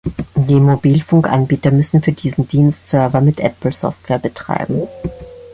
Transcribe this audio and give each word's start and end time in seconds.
Die 0.35 0.59
Mobilfunkanbieter 0.59 1.69
müssen 1.69 2.01
für 2.01 2.11
diesen 2.11 2.47
Dienst 2.47 2.87
Server 2.87 3.21
mit 3.21 3.39
Apple-Software 3.39 4.17
betreiben. 4.17 4.87